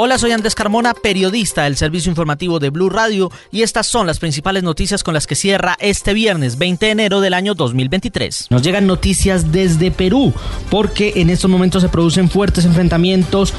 Hola, 0.00 0.16
soy 0.16 0.30
Andrés 0.30 0.54
Carmona, 0.54 0.94
periodista 0.94 1.64
del 1.64 1.76
servicio 1.76 2.08
informativo 2.08 2.60
de 2.60 2.70
Blue 2.70 2.88
Radio 2.88 3.32
y 3.50 3.62
estas 3.62 3.88
son 3.88 4.06
las 4.06 4.20
principales 4.20 4.62
noticias 4.62 5.02
con 5.02 5.12
las 5.12 5.26
que 5.26 5.34
cierra 5.34 5.76
este 5.80 6.14
viernes 6.14 6.56
20 6.56 6.86
de 6.86 6.92
enero 6.92 7.20
del 7.20 7.34
año 7.34 7.56
2023. 7.56 8.46
Nos 8.50 8.62
llegan 8.62 8.86
noticias 8.86 9.50
desde 9.50 9.90
Perú 9.90 10.32
porque 10.70 11.14
en 11.16 11.30
estos 11.30 11.50
momentos 11.50 11.82
se 11.82 11.88
producen 11.88 12.30
fuertes 12.30 12.64
enfrentamientos 12.64 13.52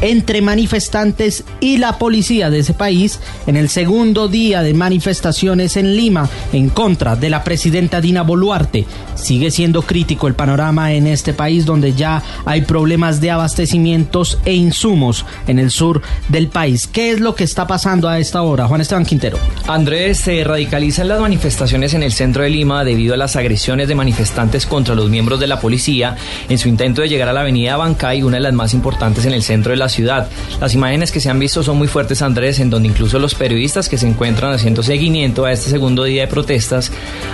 entre 0.00 0.42
manifestantes 0.42 1.44
y 1.60 1.78
la 1.78 1.98
policía 1.98 2.50
de 2.50 2.58
ese 2.58 2.74
país 2.74 3.20
en 3.46 3.56
el 3.56 3.68
segundo 3.68 4.28
día 4.28 4.62
de 4.62 4.74
manifestaciones 4.74 5.76
en 5.76 5.96
Lima 5.96 6.28
en 6.52 6.68
contra 6.68 7.16
de 7.16 7.30
la 7.30 7.44
presidenta 7.44 8.00
Dina 8.00 8.22
Boluarte. 8.22 8.86
Sigue 9.14 9.50
siendo 9.50 9.82
crítico 9.82 10.26
el 10.26 10.34
panorama 10.34 10.92
en 10.92 11.06
este 11.06 11.32
país 11.32 11.64
donde 11.64 11.94
ya 11.94 12.22
hay 12.44 12.62
problemas 12.62 13.20
de 13.20 13.30
abastecimientos 13.30 14.38
e 14.44 14.54
insumos 14.54 15.24
en 15.46 15.58
el 15.58 15.70
sur 15.76 16.02
del 16.28 16.48
país. 16.48 16.86
¿Qué 16.86 17.10
es 17.10 17.20
lo 17.20 17.34
que 17.34 17.44
está 17.44 17.66
pasando 17.66 18.08
a 18.08 18.18
esta 18.18 18.42
hora? 18.42 18.66
Juan 18.66 18.80
Esteban 18.80 19.04
Quintero. 19.04 19.38
Andrés, 19.68 20.18
se 20.18 20.42
radicalizan 20.42 21.08
las 21.08 21.20
manifestaciones 21.20 21.94
en 21.94 22.02
el 22.02 22.12
centro 22.12 22.42
de 22.42 22.50
Lima 22.50 22.84
debido 22.84 23.14
a 23.14 23.16
las 23.16 23.36
agresiones 23.36 23.88
de 23.88 23.94
manifestantes 23.94 24.66
contra 24.66 24.94
los 24.94 25.10
miembros 25.10 25.38
de 25.38 25.46
la 25.46 25.60
policía 25.60 26.16
en 26.48 26.58
su 26.58 26.68
intento 26.68 27.02
de 27.02 27.08
llegar 27.08 27.28
a 27.28 27.32
la 27.32 27.42
avenida 27.42 27.76
Bancay, 27.76 28.22
una 28.22 28.38
de 28.38 28.42
las 28.42 28.54
más 28.54 28.74
importantes 28.74 29.26
en 29.26 29.34
el 29.34 29.42
centro 29.42 29.70
de 29.70 29.76
la 29.76 29.88
ciudad. 29.88 30.28
Las 30.60 30.74
imágenes 30.74 31.12
que 31.12 31.20
se 31.20 31.30
han 31.30 31.38
visto 31.38 31.62
son 31.62 31.76
muy 31.76 31.88
fuertes, 31.88 32.22
Andrés, 32.22 32.58
en 32.58 32.70
donde 32.70 32.88
incluso 32.88 33.18
los 33.18 33.34
periodistas 33.34 33.88
que 33.88 33.98
se 33.98 34.08
encuentran 34.08 34.52
haciendo 34.52 34.82
seguimiento 34.82 35.44
a 35.44 35.52
este 35.52 35.70
segundo 35.70 36.04
día 36.04 36.22
de 36.22 36.28
protestas 36.28 36.90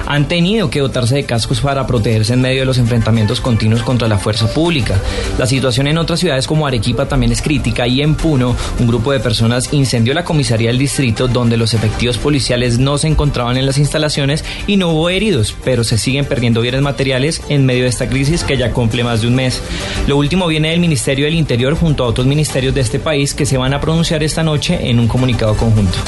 han 0.06 0.29
tenido 0.29 0.70
que 0.70 0.80
dotarse 0.80 1.15
de 1.15 1.24
cascos 1.24 1.60
para 1.60 1.87
protegerse 1.87 2.34
en 2.34 2.40
medio 2.40 2.60
de 2.60 2.66
los 2.66 2.79
enfrentamientos 2.79 3.40
continuos 3.40 3.82
contra 3.82 4.09
la 4.09 4.18
fuerza 4.18 4.46
pública. 4.48 5.01
La 5.38 5.46
situación 5.46 5.87
en 5.87 5.98
otras 5.98 6.20
ciudades 6.20 6.46
como 6.46 6.66
Arequipa 6.66 7.06
también 7.06 7.32
es 7.32 7.43
crítica 7.43 7.87
y 7.87 8.02
en 8.02 8.15
Un 8.32 8.86
grupo 8.86 9.12
de 9.12 9.20
personas 9.20 9.72
incendió 9.72 10.14
la 10.14 10.24
comisaría 10.24 10.68
del 10.68 10.79
distrito 10.79 11.29
donde 11.29 11.59
los 11.59 11.74
efectivos 11.74 12.16
policiales 12.16 12.79
no 12.79 12.96
se 12.96 13.09
encontraban 13.09 13.59
en 13.59 13.66
las 13.66 13.76
instalaciones 13.76 14.43
y 14.66 14.79
no 14.79 14.88
hubo 14.88 15.10
heridos, 15.10 15.54
pero 15.65 15.84
se 15.84 15.98
siguen 15.98 16.24
perdiendo 16.24 16.62
bienes 16.62 16.80
materiales 16.80 17.42
en 17.51 17.66
medio 17.66 17.82
de 17.82 17.90
esta 17.90 18.09
crisis 18.09 18.42
que 18.42 18.57
ya 18.57 18.73
cumple 18.73 19.04
más 19.04 19.20
de 19.20 19.29
un 19.29 19.34
mes. 19.34 19.60
Lo 20.07 20.16
último 20.16 20.46
viene 20.46 20.70
del 20.70 20.80
Ministerio 20.80 21.26
del 21.26 21.34
Interior 21.34 21.76
junto 21.76 22.04
a 22.04 22.07
otros 22.07 22.26
ministerios 22.26 22.74
de 22.74 22.80
este 22.80 22.98
país 22.98 23.34
que 23.34 23.45
se 23.45 23.59
van 23.59 23.74
a 23.74 23.80
pronunciar 23.80 24.23
esta 24.23 24.42
noche 24.42 24.79
en 24.88 24.98
un 24.98 25.09
comunicado 25.09 25.54
conjunto. 25.54 25.98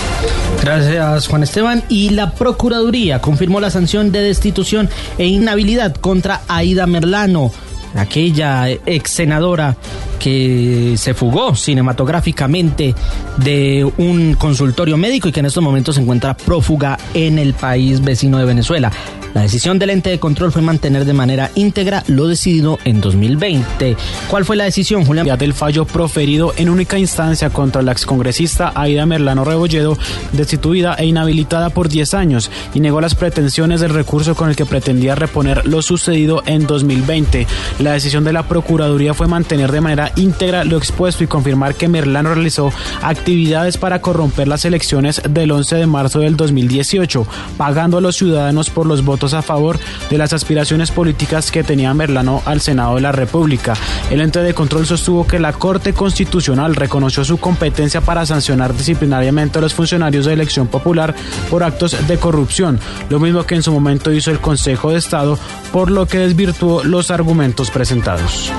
Gracias, 0.62 1.28
Juan 1.28 1.42
Esteban. 1.42 1.84
Y 1.90 2.10
la 2.10 2.32
Procuraduría 2.32 3.20
confirmó 3.20 3.60
la 3.60 3.70
sanción 3.70 4.12
de 4.12 4.20
destitución 4.20 4.88
e 5.18 5.26
inhabilidad 5.26 5.94
contra 5.96 6.40
Aida 6.48 6.86
Merlano, 6.86 7.52
aquella 7.94 8.68
ex 8.70 9.10
senadora 9.10 9.76
que 10.18 10.94
se 10.96 11.14
fugó 11.14 11.54
cinematográficamente 11.54 12.94
de 13.36 13.90
un 13.98 14.34
consultorio 14.34 14.96
médico 14.96 15.28
y 15.28 15.32
que 15.32 15.40
en 15.40 15.46
estos 15.46 15.62
momentos 15.62 15.96
se 15.96 16.02
encuentra 16.02 16.36
prófuga 16.36 16.98
en 17.14 17.38
el 17.38 17.54
país 17.54 18.02
vecino 18.02 18.38
de 18.38 18.44
Venezuela. 18.44 18.90
La 19.34 19.42
decisión 19.42 19.80
del 19.80 19.90
ente 19.90 20.10
de 20.10 20.20
control 20.20 20.52
fue 20.52 20.62
mantener 20.62 21.04
de 21.04 21.12
manera 21.12 21.50
íntegra 21.56 22.04
lo 22.06 22.28
decidido 22.28 22.78
en 22.84 23.00
2020. 23.00 23.96
¿Cuál 24.28 24.44
fue 24.44 24.54
la 24.54 24.62
decisión, 24.62 25.04
Julián? 25.04 25.26
Del 25.36 25.54
fallo 25.54 25.86
proferido 25.86 26.54
en 26.56 26.68
única 26.68 26.98
instancia 26.98 27.50
contra 27.50 27.82
la 27.82 27.90
excongresista 27.90 28.70
Aida 28.76 29.06
Merlano 29.06 29.44
Rebolledo, 29.44 29.98
destituida 30.32 30.94
e 30.94 31.06
inhabilitada 31.06 31.70
por 31.70 31.88
10 31.88 32.14
años, 32.14 32.48
y 32.74 32.80
negó 32.80 33.00
las 33.00 33.16
pretensiones 33.16 33.80
del 33.80 33.92
recurso 33.92 34.36
con 34.36 34.48
el 34.48 34.54
que 34.54 34.66
pretendía 34.66 35.16
reponer 35.16 35.66
lo 35.66 35.82
sucedido 35.82 36.44
en 36.46 36.68
2020. 36.68 37.48
La 37.80 37.94
decisión 37.94 38.22
de 38.22 38.32
la 38.32 38.44
Procuraduría 38.44 39.14
fue 39.14 39.26
mantener 39.26 39.72
de 39.72 39.80
manera 39.80 40.12
íntegra 40.14 40.62
lo 40.62 40.78
expuesto 40.78 41.24
y 41.24 41.26
confirmar 41.26 41.74
que 41.74 41.88
Merlano 41.88 42.34
realizó 42.34 42.72
actividades 43.02 43.78
para 43.78 44.00
corromper 44.00 44.46
las 44.46 44.64
elecciones 44.64 45.20
del 45.28 45.50
11 45.50 45.74
de 45.74 45.86
marzo 45.88 46.20
del 46.20 46.36
2018, 46.36 47.26
pagando 47.56 47.98
a 47.98 48.00
los 48.00 48.14
ciudadanos 48.14 48.70
por 48.70 48.86
los 48.86 49.04
votos 49.04 49.23
a 49.32 49.42
favor 49.42 49.78
de 50.10 50.18
las 50.18 50.32
aspiraciones 50.32 50.90
políticas 50.90 51.50
que 51.50 51.64
tenía 51.64 51.94
Merlano 51.94 52.42
al 52.44 52.60
Senado 52.60 52.96
de 52.96 53.00
la 53.00 53.12
República. 53.12 53.74
El 54.10 54.20
ente 54.20 54.40
de 54.40 54.54
control 54.54 54.86
sostuvo 54.86 55.26
que 55.26 55.38
la 55.38 55.52
Corte 55.52 55.94
Constitucional 55.94 56.74
reconoció 56.74 57.24
su 57.24 57.38
competencia 57.38 58.00
para 58.00 58.26
sancionar 58.26 58.76
disciplinariamente 58.76 59.58
a 59.58 59.62
los 59.62 59.74
funcionarios 59.74 60.26
de 60.26 60.32
elección 60.34 60.66
popular 60.66 61.14
por 61.50 61.62
actos 61.62 61.96
de 62.06 62.18
corrupción, 62.18 62.78
lo 63.08 63.20
mismo 63.20 63.44
que 63.44 63.54
en 63.54 63.62
su 63.62 63.72
momento 63.72 64.12
hizo 64.12 64.30
el 64.30 64.40
Consejo 64.40 64.90
de 64.90 64.98
Estado, 64.98 65.38
por 65.72 65.90
lo 65.90 66.06
que 66.06 66.18
desvirtuó 66.18 66.84
los 66.84 67.10
argumentos 67.10 67.70
presentados. 67.70 68.52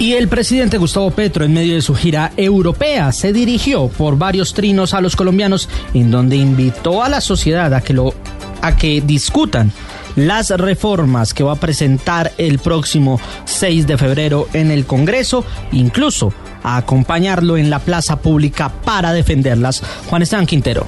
Y 0.00 0.14
el 0.14 0.26
presidente 0.26 0.76
Gustavo 0.76 1.12
Petro, 1.12 1.44
en 1.44 1.52
medio 1.52 1.74
de 1.74 1.82
su 1.82 1.94
gira 1.94 2.32
europea, 2.36 3.12
se 3.12 3.32
dirigió 3.32 3.88
por 3.88 4.18
varios 4.18 4.52
trinos 4.52 4.92
a 4.92 5.00
los 5.00 5.14
colombianos, 5.14 5.68
en 5.94 6.10
donde 6.10 6.36
invitó 6.36 7.04
a 7.04 7.08
la 7.08 7.20
sociedad 7.20 7.72
a 7.72 7.80
que 7.80 7.92
lo 7.92 8.12
a 8.64 8.76
que 8.76 9.02
discutan 9.02 9.70
las 10.16 10.48
reformas 10.48 11.34
que 11.34 11.44
va 11.44 11.52
a 11.52 11.56
presentar 11.56 12.32
el 12.38 12.58
próximo 12.58 13.20
6 13.44 13.86
de 13.86 13.98
febrero 13.98 14.48
en 14.54 14.70
el 14.70 14.86
Congreso, 14.86 15.44
incluso 15.70 16.32
a 16.62 16.78
acompañarlo 16.78 17.58
en 17.58 17.68
la 17.68 17.80
plaza 17.80 18.20
pública 18.20 18.70
para 18.70 19.12
defenderlas. 19.12 19.82
Juan 20.08 20.22
Esteban 20.22 20.46
Quintero. 20.46 20.86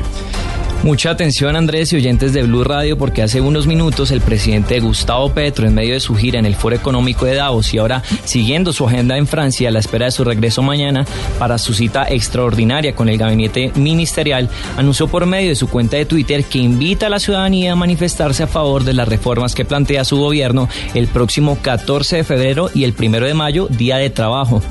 Mucha 0.86 1.10
atención 1.10 1.56
Andrés 1.56 1.92
y 1.92 1.96
oyentes 1.96 2.32
de 2.32 2.44
Blue 2.44 2.62
Radio 2.62 2.96
porque 2.96 3.20
hace 3.20 3.40
unos 3.40 3.66
minutos 3.66 4.12
el 4.12 4.20
presidente 4.20 4.78
Gustavo 4.78 5.30
Petro 5.30 5.66
en 5.66 5.74
medio 5.74 5.94
de 5.94 6.00
su 6.00 6.14
gira 6.14 6.38
en 6.38 6.46
el 6.46 6.54
Foro 6.54 6.76
Económico 6.76 7.24
de 7.24 7.34
Davos 7.34 7.74
y 7.74 7.78
ahora 7.78 8.04
siguiendo 8.24 8.72
su 8.72 8.86
agenda 8.86 9.16
en 9.16 9.26
Francia 9.26 9.68
a 9.68 9.72
la 9.72 9.80
espera 9.80 10.04
de 10.04 10.12
su 10.12 10.22
regreso 10.22 10.62
mañana 10.62 11.04
para 11.40 11.58
su 11.58 11.74
cita 11.74 12.06
extraordinaria 12.08 12.94
con 12.94 13.08
el 13.08 13.18
gabinete 13.18 13.72
ministerial 13.74 14.48
anunció 14.76 15.08
por 15.08 15.26
medio 15.26 15.48
de 15.48 15.56
su 15.56 15.68
cuenta 15.68 15.96
de 15.96 16.06
Twitter 16.06 16.44
que 16.44 16.58
invita 16.58 17.06
a 17.06 17.10
la 17.10 17.18
ciudadanía 17.18 17.72
a 17.72 17.76
manifestarse 17.76 18.44
a 18.44 18.46
favor 18.46 18.84
de 18.84 18.92
las 18.94 19.08
reformas 19.08 19.56
que 19.56 19.64
plantea 19.64 20.04
su 20.04 20.18
gobierno 20.18 20.68
el 20.94 21.08
próximo 21.08 21.58
14 21.60 22.18
de 22.18 22.24
febrero 22.24 22.70
y 22.72 22.84
el 22.84 22.94
1 22.96 23.26
de 23.26 23.34
mayo, 23.34 23.66
día 23.66 23.96
de 23.96 24.10
trabajo. 24.10 24.62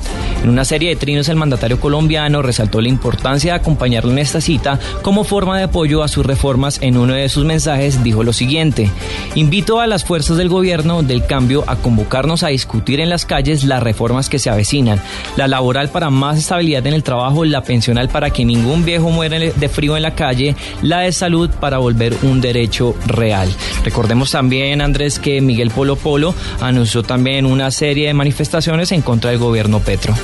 En 0.42 0.50
una 0.50 0.64
serie 0.64 0.90
de 0.90 0.96
trinos 0.96 1.28
el 1.28 1.36
mandatario 1.36 1.80
colombiano 1.80 2.40
resaltó 2.40 2.80
la 2.80 2.88
importancia 2.88 3.52
de 3.52 3.58
acompañarlo 3.58 4.12
en 4.12 4.18
esta 4.18 4.40
cita 4.40 4.78
como 5.02 5.24
forma 5.24 5.58
de 5.58 5.64
apoyo 5.64 6.02
a 6.02 6.05
sus 6.08 6.26
reformas. 6.26 6.78
En 6.82 6.96
uno 6.96 7.14
de 7.14 7.28
sus 7.28 7.44
mensajes 7.44 8.02
dijo 8.02 8.22
lo 8.22 8.32
siguiente, 8.32 8.90
invito 9.34 9.80
a 9.80 9.86
las 9.86 10.04
fuerzas 10.04 10.36
del 10.36 10.48
gobierno 10.48 11.02
del 11.02 11.26
cambio 11.26 11.64
a 11.66 11.76
convocarnos 11.76 12.42
a 12.42 12.48
discutir 12.48 13.00
en 13.00 13.10
las 13.10 13.26
calles 13.26 13.64
las 13.64 13.82
reformas 13.82 14.28
que 14.28 14.38
se 14.38 14.50
avecinan, 14.50 15.00
la 15.36 15.48
laboral 15.48 15.88
para 15.88 16.10
más 16.10 16.38
estabilidad 16.38 16.86
en 16.86 16.94
el 16.94 17.02
trabajo, 17.02 17.44
la 17.44 17.62
pensional 17.62 18.08
para 18.08 18.30
que 18.30 18.44
ningún 18.44 18.84
viejo 18.84 19.10
muera 19.10 19.38
de 19.38 19.68
frío 19.68 19.96
en 19.96 20.02
la 20.02 20.14
calle, 20.14 20.56
la 20.82 21.00
de 21.00 21.12
salud 21.12 21.50
para 21.60 21.78
volver 21.78 22.16
un 22.22 22.40
derecho 22.40 22.94
real. 23.06 23.48
Recordemos 23.84 24.30
también, 24.30 24.80
Andrés, 24.80 25.18
que 25.18 25.40
Miguel 25.40 25.70
Polo 25.70 25.96
Polo 25.96 26.34
anunció 26.60 27.02
también 27.02 27.46
una 27.46 27.70
serie 27.70 28.06
de 28.08 28.14
manifestaciones 28.14 28.92
en 28.92 29.02
contra 29.02 29.30
del 29.30 29.40
gobierno 29.40 29.80
Petro 29.80 30.14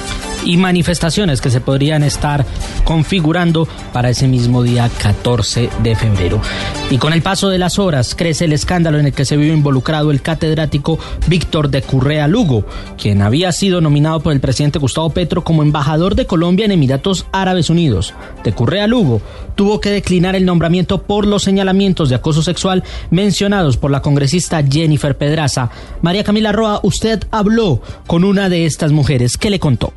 y 0.44 0.56
manifestaciones 0.56 1.40
que 1.40 1.50
se 1.50 1.60
podrían 1.60 2.02
estar 2.02 2.44
configurando 2.84 3.66
para 3.92 4.10
ese 4.10 4.28
mismo 4.28 4.62
día 4.62 4.90
14 5.02 5.70
de 5.82 5.96
febrero. 5.96 6.40
Y 6.90 6.98
con 6.98 7.12
el 7.12 7.22
paso 7.22 7.48
de 7.48 7.58
las 7.58 7.78
horas 7.78 8.14
crece 8.14 8.44
el 8.44 8.52
escándalo 8.52 8.98
en 8.98 9.06
el 9.06 9.12
que 9.12 9.24
se 9.24 9.36
vio 9.36 9.52
involucrado 9.52 10.10
el 10.10 10.22
catedrático 10.22 10.98
Víctor 11.26 11.70
de 11.70 11.82
Currea 11.82 12.28
Lugo, 12.28 12.64
quien 12.96 13.22
había 13.22 13.52
sido 13.52 13.80
nominado 13.80 14.20
por 14.20 14.32
el 14.32 14.40
presidente 14.40 14.78
Gustavo 14.78 15.10
Petro 15.10 15.44
como 15.44 15.62
embajador 15.62 16.14
de 16.14 16.26
Colombia 16.26 16.64
en 16.64 16.72
Emiratos 16.72 17.26
Árabes 17.32 17.70
Unidos. 17.70 18.14
De 18.44 18.52
Currea 18.52 18.86
Lugo 18.86 19.22
tuvo 19.54 19.80
que 19.80 19.90
declinar 19.90 20.34
el 20.36 20.44
nombramiento 20.44 21.02
por 21.02 21.26
los 21.26 21.42
señalamientos 21.42 22.08
de 22.08 22.16
acoso 22.16 22.42
sexual 22.42 22.82
mencionados 23.10 23.76
por 23.76 23.90
la 23.90 24.02
congresista 24.02 24.62
Jennifer 24.62 25.16
Pedraza. 25.16 25.70
María 26.00 26.24
Camila 26.24 26.52
Roa, 26.52 26.80
usted 26.82 27.22
habló 27.30 27.80
con 28.06 28.24
una 28.24 28.48
de 28.48 28.66
estas 28.66 28.92
mujeres. 28.92 29.36
¿Qué 29.36 29.50
le 29.50 29.58
contó? 29.58 29.92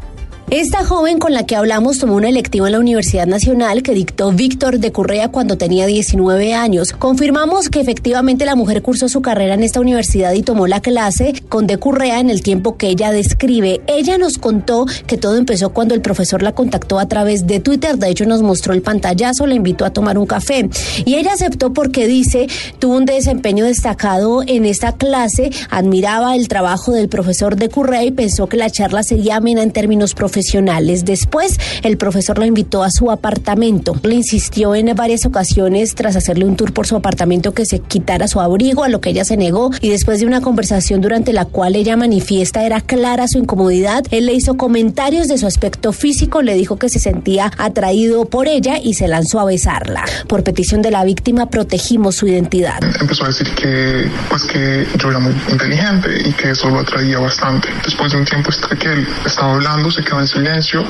Esta 0.52 0.86
joven 0.86 1.18
con 1.18 1.34
la 1.34 1.48
que 1.48 1.56
hablamos 1.56 1.98
tomó 1.98 2.14
una 2.14 2.30
electiva 2.30 2.68
en 2.68 2.74
la 2.74 2.80
Universidad 2.80 3.26
Nacional 3.26 3.82
que 3.82 3.96
dictó 3.96 4.32
Víctor 4.32 4.78
de 4.78 4.92
Currea 4.92 5.30
cuando 5.30 5.58
tenía 5.58 5.88
19 5.88 6.54
años. 6.54 6.92
Confirmamos 6.92 7.70
que 7.70 7.80
efectivamente 7.80 8.46
la 8.46 8.54
mujer 8.54 8.84
cursó 8.84 9.10
su 9.10 9.24
carrera 9.24 9.56
en 9.56 9.64
esta 9.64 9.80
universidad 9.80 10.34
y 10.34 10.44
tomó 10.44 10.68
la 10.68 10.82
clase 10.82 11.34
con 11.50 11.66
de 11.66 11.80
Currea 11.80 12.20
en 12.20 12.30
el 12.30 12.44
tiempo 12.44 12.78
que 12.78 12.90
ella 12.90 13.12
describe. 13.12 13.82
Ella 13.88 14.20
nos 14.20 14.38
contó 14.38 14.86
que 15.08 15.18
todo 15.18 15.36
empezó 15.36 15.72
cuando 15.72 15.96
el 15.96 16.02
profesor 16.02 16.44
la 16.44 16.52
contactó 16.52 17.00
a 17.00 17.08
través 17.08 17.48
de 17.48 17.60
Twitter. 17.60 17.98
De 17.98 18.10
hecho, 18.10 18.28
nos 18.28 18.44
mostró 18.44 18.76
el 18.76 18.84
pantallazo, 18.84 19.48
la 19.48 19.56
invitó 19.56 19.84
a 19.84 19.94
tomar 19.94 20.20
un 20.20 20.28
café. 20.28 20.70
Y 21.06 21.16
ella 21.16 21.34
aceptó 21.34 21.74
porque 21.74 22.06
dice, 22.06 22.46
tuvo 22.78 22.98
un 22.98 23.06
desempeño 23.06 23.66
destacado 23.66 24.44
en 24.46 24.66
esta 24.66 24.92
clase, 24.92 25.50
admiraba 25.72 26.36
el 26.36 26.48
trabajo 26.50 26.92
del 26.92 27.10
profesor 27.10 27.56
de 27.56 27.70
Currea 27.70 28.04
y 28.04 28.12
pensó 28.12 28.46
que 28.46 28.58
la 28.58 28.70
charla 28.70 29.02
sería 29.02 29.38
amena 29.38 29.64
en 29.64 29.72
términos 29.72 30.14
profesionales 30.14 30.35
profesionales. 30.36 31.06
Después, 31.06 31.58
el 31.82 31.98
profesor 31.98 32.38
la 32.38 32.46
invitó 32.46 32.84
a 32.84 32.92
su 32.92 33.10
apartamento. 33.10 33.96
Le 34.04 34.16
insistió 34.16 34.76
en 34.76 34.94
varias 34.94 35.26
ocasiones, 35.26 35.96
tras 35.96 36.18
hacerle 36.18 36.44
un 36.44 36.58
tour 36.58 36.74
por 36.74 36.88
su 36.88 36.98
apartamento, 36.98 37.54
que 37.54 37.66
se 37.66 37.80
quitara 37.80 38.28
su 38.28 38.42
abrigo, 38.42 38.84
a 38.84 38.90
lo 38.90 39.00
que 39.00 39.12
ella 39.12 39.24
se 39.24 39.38
negó. 39.38 39.72
Y 39.80 39.90
después 39.90 40.20
de 40.20 40.26
una 40.26 40.42
conversación 40.42 41.00
durante 41.00 41.32
la 41.32 41.46
cual 41.46 41.78
ella 41.78 41.96
manifiesta 41.96 42.66
era 42.66 42.82
clara 42.82 43.30
su 43.30 43.38
incomodidad, 43.38 44.04
él 44.12 44.26
le 44.26 44.34
hizo 44.34 44.58
comentarios 44.58 45.30
de 45.30 45.38
su 45.38 45.48
aspecto 45.48 45.94
físico, 45.94 46.42
le 46.42 46.56
dijo 46.56 46.76
que 46.76 46.90
se 46.90 47.00
sentía 47.00 47.50
atraído 47.58 48.26
por 48.26 48.50
ella 48.50 48.78
y 48.78 48.96
se 48.96 49.08
lanzó 49.08 49.40
a 49.40 49.46
besarla. 49.46 50.04
Por 50.28 50.44
petición 50.44 50.82
de 50.82 50.92
la 50.92 51.06
víctima, 51.06 51.50
protegimos 51.50 52.16
su 52.16 52.28
identidad. 52.28 52.80
Empezó 53.00 53.24
a 53.24 53.28
decir 53.28 53.48
que, 53.56 54.12
pues, 54.30 54.44
que 54.44 54.86
yo 54.98 55.10
era 55.10 55.20
muy 55.20 55.34
inteligente 55.50 56.10
y 56.26 56.34
que 56.34 56.52
eso 56.52 56.70
lo 56.70 56.80
atraía 56.80 57.20
bastante. 57.20 57.70
Después 57.86 58.12
de 58.12 58.18
un 58.18 58.26
tiempo 58.26 58.50
que 58.82 58.92
él 58.92 59.08
estaba 59.26 59.54
hablando, 59.54 59.90
se 59.92 60.04
quedó 60.04 60.25
en 60.26 60.28
silencio, 60.28 60.84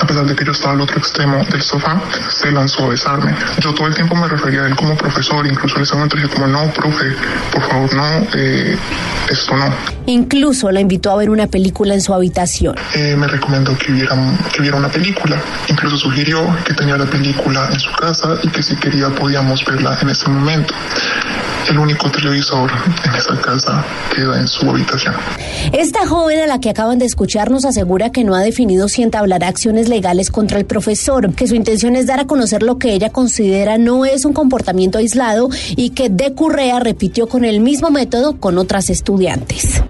a 0.00 0.06
pesar 0.06 0.26
de 0.26 0.34
que 0.36 0.44
yo 0.44 0.52
estaba 0.52 0.74
al 0.74 0.80
otro 0.82 0.98
extremo 0.98 1.42
del 1.50 1.62
sofá, 1.62 2.00
se 2.28 2.52
lanzó 2.52 2.84
a 2.84 2.88
besarme. 2.90 3.34
Yo 3.58 3.72
todo 3.74 3.86
el 3.86 3.94
tiempo 3.94 4.14
me 4.14 4.28
refería 4.28 4.62
a 4.62 4.66
él 4.66 4.76
como 4.76 4.96
profesor, 4.96 5.46
incluso 5.46 5.76
en 5.76 5.82
ese 5.82 5.94
momento 5.94 6.16
dije 6.16 6.28
como, 6.28 6.46
no, 6.46 6.70
profe, 6.72 7.06
por 7.50 7.62
favor, 7.62 7.94
no, 7.94 8.26
eh, 8.34 8.76
esto 9.30 9.56
no. 9.56 9.74
Incluso 10.06 10.70
la 10.70 10.80
invitó 10.80 11.10
a 11.10 11.16
ver 11.16 11.30
una 11.30 11.46
película 11.46 11.94
en 11.94 12.00
su 12.00 12.12
habitación. 12.12 12.74
Eh, 12.94 13.16
me 13.16 13.26
recomendó 13.26 13.76
que 13.78 13.92
viera, 13.92 14.14
que 14.52 14.60
viera 14.60 14.76
una 14.76 14.88
película, 14.88 15.40
incluso 15.68 15.96
sugirió 15.96 16.44
que 16.64 16.74
tenía 16.74 16.96
la 16.96 17.06
película 17.06 17.68
en 17.72 17.80
su 17.80 17.90
casa 17.92 18.36
y 18.42 18.48
que 18.48 18.62
si 18.62 18.76
quería 18.76 19.08
podíamos 19.08 19.64
verla 19.64 19.98
en 20.02 20.10
ese 20.10 20.28
momento. 20.28 20.74
El 21.68 21.78
único 21.78 22.10
televisor 22.10 22.70
en 23.04 23.14
esa 23.14 23.40
casa 23.40 23.84
queda 24.14 24.40
en 24.40 24.48
su 24.48 24.68
habitación. 24.68 25.14
Esta 25.72 26.06
joven 26.06 26.40
a 26.40 26.46
la 26.46 26.60
que 26.60 26.70
acaban 26.70 26.98
de 26.98 27.06
escuchar 27.06 27.50
nos 27.50 27.64
asegura 27.64 28.10
que 28.10 28.24
no 28.24 28.34
ha 28.34 28.40
definido 28.40 28.88
si 28.88 29.02
entablará 29.02 29.48
acciones 29.48 29.88
legales 29.88 30.30
contra 30.30 30.58
el 30.58 30.66
profesor, 30.66 31.34
que 31.34 31.46
su 31.46 31.54
intención 31.54 31.96
es 31.96 32.06
dar 32.06 32.20
a 32.20 32.26
conocer 32.26 32.62
lo 32.62 32.78
que 32.78 32.92
ella 32.92 33.10
considera 33.10 33.78
no 33.78 34.04
es 34.04 34.24
un 34.24 34.32
comportamiento 34.32 34.98
aislado 34.98 35.48
y 35.76 35.90
que 35.90 36.08
De 36.08 36.34
Currea 36.34 36.80
repitió 36.80 37.28
con 37.28 37.44
el 37.44 37.60
mismo 37.60 37.90
método 37.90 38.38
con 38.38 38.58
otras 38.58 38.90
estudiantes. 38.90 39.82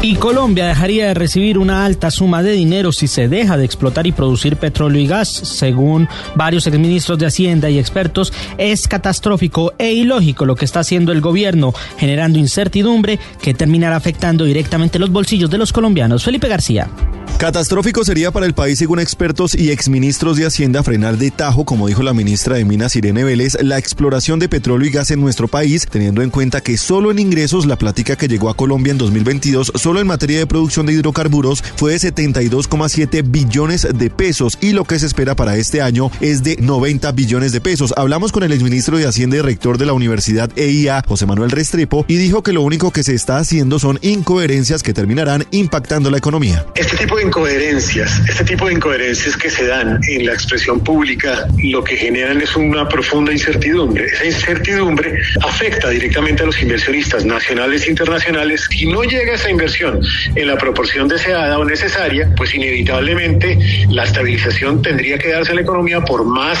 Y 0.00 0.14
Colombia 0.14 0.66
dejaría 0.66 1.08
de 1.08 1.14
recibir 1.14 1.58
una 1.58 1.84
alta 1.84 2.12
suma 2.12 2.42
de 2.42 2.52
dinero 2.52 2.92
si 2.92 3.08
se 3.08 3.28
deja 3.28 3.56
de 3.56 3.64
explotar 3.64 4.06
y 4.06 4.12
producir 4.12 4.56
petróleo 4.56 5.02
y 5.02 5.08
gas. 5.08 5.28
Según 5.28 6.08
varios 6.36 6.68
exministros 6.68 7.18
de 7.18 7.26
Hacienda 7.26 7.68
y 7.68 7.78
expertos, 7.80 8.32
es 8.58 8.86
catastrófico 8.86 9.72
e 9.76 9.92
ilógico 9.92 10.46
lo 10.46 10.54
que 10.54 10.66
está 10.66 10.80
haciendo 10.80 11.10
el 11.10 11.20
gobierno, 11.20 11.74
generando 11.98 12.38
incertidumbre 12.38 13.18
que 13.42 13.54
terminará 13.54 13.96
afectando 13.96 14.44
directamente 14.44 15.00
los 15.00 15.10
bolsillos 15.10 15.50
de 15.50 15.58
los 15.58 15.72
colombianos. 15.72 16.22
Felipe 16.22 16.46
García. 16.46 16.88
Catastrófico 17.38 18.04
sería 18.04 18.32
para 18.32 18.46
el 18.46 18.52
país, 18.52 18.80
según 18.80 18.98
expertos 18.98 19.54
y 19.54 19.70
exministros 19.70 20.36
de 20.36 20.44
Hacienda, 20.44 20.82
frenar 20.82 21.18
de 21.18 21.30
tajo, 21.30 21.64
como 21.64 21.86
dijo 21.86 22.02
la 22.02 22.12
ministra 22.12 22.56
de 22.56 22.64
Minas 22.64 22.96
Irene 22.96 23.22
Vélez, 23.22 23.56
la 23.62 23.78
exploración 23.78 24.40
de 24.40 24.48
petróleo 24.48 24.88
y 24.88 24.90
gas 24.90 25.12
en 25.12 25.20
nuestro 25.20 25.46
país, 25.46 25.86
teniendo 25.88 26.22
en 26.22 26.30
cuenta 26.30 26.62
que 26.62 26.76
solo 26.76 27.12
en 27.12 27.20
ingresos 27.20 27.64
la 27.64 27.78
plática 27.78 28.16
que 28.16 28.26
llegó 28.26 28.50
a 28.50 28.56
Colombia 28.56 28.90
en 28.90 28.98
2022, 28.98 29.70
solo 29.76 30.00
en 30.00 30.08
materia 30.08 30.40
de 30.40 30.48
producción 30.48 30.86
de 30.86 30.94
hidrocarburos, 30.94 31.62
fue 31.76 31.92
de 31.92 31.98
72,7 31.98 33.22
billones 33.24 33.86
de 33.94 34.10
pesos 34.10 34.58
y 34.60 34.72
lo 34.72 34.82
que 34.82 34.98
se 34.98 35.06
espera 35.06 35.36
para 35.36 35.56
este 35.58 35.80
año 35.80 36.10
es 36.20 36.42
de 36.42 36.56
90 36.56 37.12
billones 37.12 37.52
de 37.52 37.60
pesos. 37.60 37.94
Hablamos 37.96 38.32
con 38.32 38.42
el 38.42 38.50
exministro 38.50 38.98
de 38.98 39.06
Hacienda 39.06 39.36
y 39.36 39.42
rector 39.42 39.78
de 39.78 39.86
la 39.86 39.92
Universidad 39.92 40.50
EIA, 40.56 41.04
José 41.06 41.24
Manuel 41.26 41.52
Restrepo, 41.52 42.04
y 42.08 42.16
dijo 42.16 42.42
que 42.42 42.52
lo 42.52 42.62
único 42.62 42.90
que 42.90 43.04
se 43.04 43.14
está 43.14 43.38
haciendo 43.38 43.78
son 43.78 44.00
incoherencias 44.02 44.82
que 44.82 44.92
terminarán 44.92 45.46
impactando 45.52 46.10
la 46.10 46.18
economía. 46.18 46.66
Este 46.74 46.96
tipo 46.96 47.16
de 47.16 47.27
incoherencias, 47.28 48.22
este 48.26 48.42
tipo 48.42 48.66
de 48.66 48.72
incoherencias 48.72 49.36
que 49.36 49.50
se 49.50 49.66
dan 49.66 50.00
en 50.08 50.24
la 50.24 50.32
expresión 50.32 50.80
pública, 50.80 51.46
lo 51.62 51.84
que 51.84 51.94
generan 51.94 52.40
es 52.40 52.56
una 52.56 52.88
profunda 52.88 53.30
incertidumbre. 53.30 54.06
Esa 54.06 54.24
incertidumbre 54.24 55.20
afecta 55.42 55.90
directamente 55.90 56.42
a 56.42 56.46
los 56.46 56.60
inversionistas 56.62 57.26
nacionales 57.26 57.86
e 57.86 57.90
internacionales. 57.90 58.66
Si 58.70 58.86
no 58.86 59.02
llega 59.02 59.34
esa 59.34 59.50
inversión 59.50 60.00
en 60.34 60.46
la 60.46 60.56
proporción 60.56 61.06
deseada 61.06 61.58
o 61.58 61.64
necesaria, 61.66 62.32
pues 62.34 62.54
inevitablemente 62.54 63.58
la 63.90 64.04
estabilización 64.04 64.80
tendría 64.80 65.18
que 65.18 65.28
darse 65.28 65.52
a 65.52 65.56
la 65.56 65.60
economía 65.60 66.00
por 66.00 66.24
más 66.24 66.58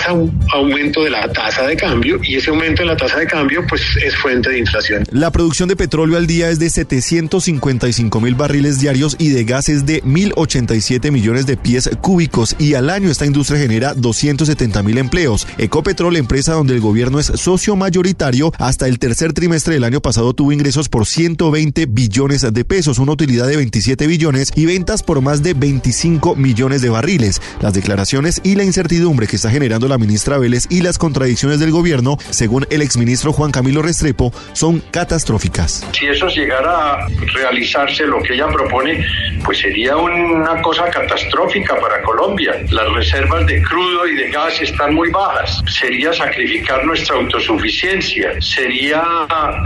aumento 0.52 1.02
de 1.02 1.10
la 1.10 1.32
tasa 1.32 1.66
de 1.66 1.76
cambio 1.76 2.20
y 2.22 2.36
ese 2.36 2.50
aumento 2.50 2.82
de 2.82 2.88
la 2.88 2.96
tasa 2.96 3.18
de 3.18 3.26
cambio 3.26 3.64
pues 3.66 3.82
es 4.04 4.14
fuente 4.16 4.50
de 4.50 4.58
inflación. 4.58 5.04
La 5.12 5.32
producción 5.32 5.68
de 5.70 5.76
petróleo 5.76 6.18
al 6.18 6.26
día 6.26 6.50
es 6.50 6.58
de 6.58 6.68
755 6.68 8.20
mil 8.20 8.34
barriles 8.34 8.80
diarios 8.80 9.16
y 9.18 9.30
de 9.30 9.44
gas 9.44 9.70
es 9.70 9.86
de 9.86 10.02
1.080 10.02 10.57
millones 11.10 11.46
de 11.46 11.56
pies 11.56 11.88
cúbicos 12.00 12.56
y 12.58 12.74
al 12.74 12.90
año 12.90 13.10
esta 13.10 13.26
industria 13.26 13.60
genera 13.60 13.94
270 13.94 14.82
mil 14.82 14.98
empleos. 14.98 15.46
Ecopetrol, 15.56 16.16
empresa 16.16 16.54
donde 16.54 16.74
el 16.74 16.80
gobierno 16.80 17.18
es 17.18 17.26
socio 17.26 17.76
mayoritario, 17.76 18.52
hasta 18.58 18.88
el 18.88 18.98
tercer 18.98 19.32
trimestre 19.32 19.74
del 19.74 19.84
año 19.84 20.00
pasado 20.00 20.34
tuvo 20.34 20.52
ingresos 20.52 20.88
por 20.88 21.06
120 21.06 21.86
billones 21.86 22.52
de 22.52 22.64
pesos, 22.64 22.98
una 22.98 23.12
utilidad 23.12 23.46
de 23.46 23.56
27 23.56 24.06
billones 24.06 24.52
y 24.56 24.66
ventas 24.66 25.02
por 25.02 25.20
más 25.20 25.42
de 25.42 25.54
25 25.54 26.34
millones 26.34 26.82
de 26.82 26.88
barriles. 26.90 27.40
Las 27.60 27.74
declaraciones 27.74 28.40
y 28.42 28.54
la 28.54 28.64
incertidumbre 28.64 29.26
que 29.26 29.36
está 29.36 29.50
generando 29.50 29.88
la 29.88 29.98
ministra 29.98 30.38
Vélez 30.38 30.66
y 30.70 30.80
las 30.80 30.98
contradicciones 30.98 31.60
del 31.60 31.70
gobierno, 31.70 32.18
según 32.30 32.66
el 32.70 32.82
exministro 32.82 33.32
Juan 33.32 33.52
Camilo 33.52 33.82
Restrepo, 33.82 34.32
son 34.52 34.82
catastróficas. 34.90 35.86
Si 35.92 36.06
eso 36.06 36.28
llegara 36.28 37.04
a 37.04 37.08
realizarse, 37.34 38.06
lo 38.06 38.22
que 38.22 38.34
ella 38.34 38.48
propone, 38.48 39.04
pues 39.44 39.58
sería 39.58 39.96
un 39.96 40.47
una 40.50 40.62
cosa 40.62 40.84
catastrófica 40.90 41.78
para 41.80 42.02
Colombia. 42.02 42.54
Las 42.70 42.92
reservas 42.92 43.46
de 43.46 43.62
crudo 43.62 44.06
y 44.06 44.14
de 44.14 44.30
gas 44.30 44.60
están 44.60 44.94
muy 44.94 45.10
bajas. 45.10 45.62
Sería 45.66 46.12
sacrificar 46.12 46.84
nuestra 46.84 47.16
autosuficiencia. 47.16 48.40
Sería 48.40 49.02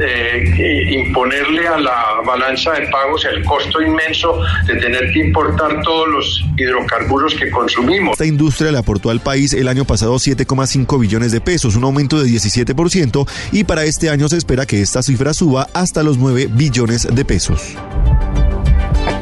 eh, 0.01 0.91
imponerle 0.91 1.69
a 1.69 1.79
la 1.79 2.05
balanza 2.27 2.73
de 2.73 2.89
pagos 2.89 3.25
el 3.25 3.45
costo 3.45 3.81
inmenso 3.81 4.41
de 4.67 4.77
tener 4.77 5.13
que 5.13 5.21
importar 5.21 5.83
todos 5.83 6.09
los 6.09 6.45
hidrocarburos 6.57 7.35
que 7.35 7.51
consumimos. 7.51 8.13
Esta 8.13 8.27
industria 8.27 8.73
le 8.73 8.79
aportó 8.79 9.11
al 9.11 9.21
país 9.21 9.53
el 9.53 9.69
año 9.69 9.85
pasado 9.85 10.15
7,5 10.15 11.01
billones 11.01 11.33
de 11.33 11.41
pesos, 11.41 11.77
un 11.77 11.85
aumento 11.85 12.21
de 12.21 12.29
17% 12.29 13.29
y 13.53 13.65
para 13.65 13.85
este 13.85 14.11
año 14.11 14.29
se 14.29 14.37
espera 14.37 14.67
que 14.67 14.81
esta 14.83 15.03
cifra 15.03 15.35
suba 15.35 15.69
hasta 15.75 16.03
los 16.03 16.19
9 16.19 16.49
billones 16.51 17.09
de 17.15 17.25
pesos 17.25 17.77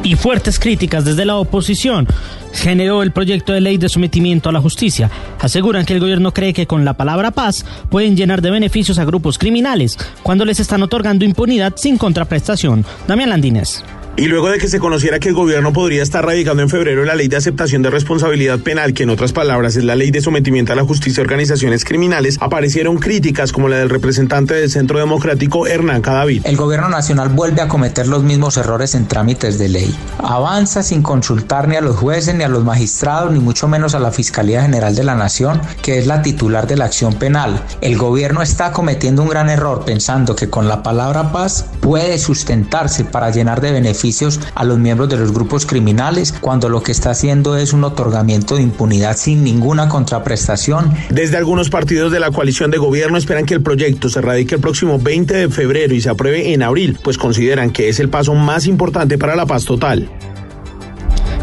y 0.03 0.15
fuertes 0.17 0.59
críticas 0.59 1.05
desde 1.05 1.25
la 1.25 1.37
oposición 1.37 2.07
generó 2.53 3.03
el 3.03 3.13
proyecto 3.13 3.53
de 3.53 3.61
ley 3.61 3.79
de 3.79 3.89
sometimiento 3.89 4.49
a 4.49 4.53
la 4.53 4.61
justicia. 4.61 5.11
Aseguran 5.39 5.85
que 5.85 5.95
el 5.95 6.01
gobierno 6.01 6.33
cree 6.33 6.53
que 6.53 6.67
con 6.67 6.85
la 6.85 6.95
palabra 6.95 7.31
paz 7.31 7.65
pueden 7.91 8.17
llenar 8.17 8.43
de 8.43 8.51
beneficios 8.51 8.99
a 8.99 9.05
grupos 9.05 9.39
criminales 9.39 9.97
cuando 10.23 10.45
les 10.45 10.61
están 10.61 10.83
otorgando 10.83 11.25
impunidad 11.25 11.75
sin 11.77 11.99
contraprestación. 11.99 12.85
Damián 13.07 13.31
Landines. 13.31 13.85
Y 14.21 14.27
luego 14.27 14.51
de 14.51 14.59
que 14.59 14.69
se 14.69 14.81
conociera 14.81 15.19
que 15.19 15.31
el 15.31 15.35
gobierno 15.35 15.73
podría 15.73 16.03
estar 16.03 16.23
radicando 16.23 16.63
en 16.63 16.69
febrero 16.69 17.07
la 17.07 17.15
ley 17.15 17.29
de 17.29 17.39
aceptación 17.39 17.81
de 17.81 17.89
responsabilidad 17.89 18.59
penal, 18.59 18.93
que 18.93 19.05
en 19.05 19.09
otras 19.09 19.33
palabras 19.33 19.77
es 19.77 19.85
la 19.85 19.97
ley 19.97 20.11
de 20.11 20.21
sometimiento 20.21 20.75
a 20.75 20.77
la 20.77 20.85
justicia 20.85 21.23
de 21.23 21.27
organizaciones 21.27 21.87
criminales, 21.87 22.37
aparecieron 22.39 22.99
críticas 22.99 23.51
como 23.51 23.69
la 23.69 23.79
del 23.79 23.89
representante 23.89 24.53
del 24.53 24.71
Centro 24.71 24.99
Democrático 24.99 25.67
Hernán 25.67 26.03
Cadavid. 26.03 26.43
El 26.45 26.59
gobierno 26.59 26.91
nacional 26.91 27.31
vuelve 27.31 27.63
a 27.63 27.69
cometer 27.69 28.09
los 28.09 28.23
mismos 28.23 28.59
errores 28.59 28.95
en 28.95 29.09
trámites 29.09 29.59
de 29.59 29.71
ley. 29.71 29.97
Avanza 30.19 30.83
sin 30.83 31.01
consultar 31.01 31.67
ni 31.67 31.77
a 31.77 31.81
los 31.81 31.97
jueces, 31.97 32.35
ni 32.35 32.45
a 32.45 32.49
los 32.49 32.63
magistrados, 32.63 33.33
ni 33.33 33.41
mucho 33.41 33.69
menos 33.69 33.95
a 33.95 34.01
la 34.01 34.11
Fiscalía 34.11 34.61
General 34.61 34.95
de 34.95 35.05
la 35.05 35.15
Nación, 35.15 35.63
que 35.81 35.99
es 35.99 36.07
la 36.07 36.21
titular 36.21 36.67
de 36.67 36.77
la 36.77 36.85
acción 36.85 37.15
penal. 37.15 37.65
El 37.81 37.97
gobierno 37.97 38.43
está 38.43 38.73
cometiendo 38.73 39.23
un 39.23 39.31
gran 39.31 39.49
error 39.49 39.87
pensando 39.87 40.37
que 40.37 40.51
con 40.51 40.69
la 40.69 40.83
palabra 40.83 41.33
paz 41.33 41.65
puede 41.81 42.19
sustentarse 42.19 43.07
para 43.07 43.31
llenar 43.31 43.63
de 43.63 43.73
beneficios 43.73 44.10
a 44.55 44.65
los 44.65 44.79
miembros 44.79 45.09
de 45.09 45.17
los 45.17 45.33
grupos 45.33 45.67
criminales 45.67 46.35
cuando 46.41 46.69
lo 46.69 46.83
que 46.83 46.93
está 46.93 47.11
haciendo 47.11 47.57
es 47.57 47.73
un 47.73 47.85
otorgamiento 47.85 48.57
de 48.57 48.63
impunidad 48.63 49.17
sin 49.17 49.45
ninguna 49.45 49.89
contraprestación. 49.89 50.93
Desde 51.11 51.37
algunos 51.37 51.71
partidos 51.71 52.13
de 52.13 52.21
la 52.21 52.31
coalición 52.31 52.71
de 52.71 52.79
gobierno 52.79 53.17
esperan 53.17 53.47
que 53.47 53.55
el 53.55 53.63
proyecto 53.63 54.09
se 54.09 54.21
radique 54.21 54.57
el 54.57 54.61
próximo 54.61 54.99
20 54.99 55.35
de 55.35 55.49
febrero 55.49 55.95
y 55.95 56.01
se 56.01 56.11
apruebe 56.11 56.53
en 56.53 56.63
abril, 56.63 56.99
pues 57.03 57.19
consideran 57.19 57.71
que 57.71 57.89
es 57.89 58.01
el 58.01 58.09
paso 58.09 58.35
más 58.35 58.67
importante 58.67 59.19
para 59.19 59.37
la 59.37 59.47
paz 59.47 59.65
total. 59.65 60.11